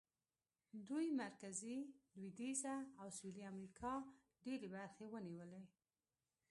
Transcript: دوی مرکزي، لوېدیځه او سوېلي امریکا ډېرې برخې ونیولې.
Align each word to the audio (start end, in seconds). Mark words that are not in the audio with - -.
دوی 0.87 1.07
مرکزي، 1.21 1.77
لوېدیځه 2.19 2.75
او 3.01 3.07
سوېلي 3.17 3.43
امریکا 3.51 3.93
ډېرې 4.45 4.67
برخې 4.75 5.03
ونیولې. 5.07 5.61